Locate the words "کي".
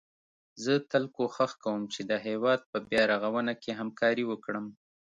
3.61-3.71